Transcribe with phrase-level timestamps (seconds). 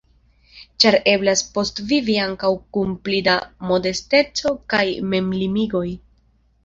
[0.83, 3.35] Ĉar eblas postvivi ankaŭ kun pli da
[3.73, 5.89] modesteco kaj memlimigoj.